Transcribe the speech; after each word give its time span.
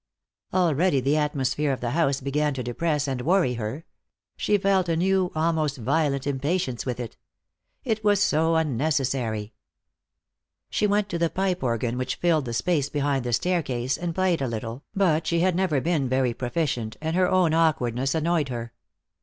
Already 0.51 0.99
the 0.99 1.15
atmosphere 1.15 1.71
of 1.71 1.79
the 1.79 1.91
house 1.91 2.21
began 2.21 2.55
to 2.55 2.63
depress 2.63 3.07
and 3.07 3.21
worry 3.21 3.53
her; 3.53 3.85
she 4.35 4.57
felt 4.57 4.89
a 4.89 4.95
new, 4.95 5.31
almost 5.35 5.77
violent 5.77 6.25
impatience 6.25 6.87
with 6.87 6.99
it. 6.99 7.17
It 7.83 8.03
was 8.03 8.19
so 8.19 8.55
unnecessary. 8.55 9.53
She 10.71 10.87
went 10.87 11.07
to 11.09 11.19
the 11.19 11.29
pipe 11.29 11.61
organ 11.61 11.99
which 11.99 12.15
filled 12.15 12.45
the 12.45 12.53
space 12.55 12.89
behind 12.89 13.23
the 13.23 13.31
staircase, 13.33 13.95
and 13.95 14.15
played 14.15 14.41
a 14.41 14.47
little, 14.47 14.83
but 14.95 15.27
she 15.27 15.41
had 15.41 15.55
never 15.55 15.79
been 15.79 16.09
very 16.09 16.33
proficient, 16.33 16.97
and 16.99 17.15
her 17.15 17.29
own 17.29 17.53
awkwardness 17.53 18.15
annoyed 18.15 18.49
her. 18.49 18.73